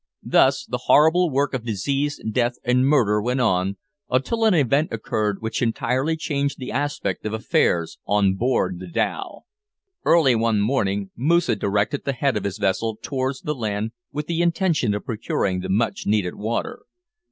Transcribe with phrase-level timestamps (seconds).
[0.23, 3.77] Thus the horrible work of disease, death, and murder went on,
[4.09, 9.43] until an event occurred which entirely changed the aspect of affairs on board the dhow.
[10.03, 14.41] Early one morning, Moosa directed the head of his vessel towards the land with the
[14.41, 16.79] intention of procuring the much needed water.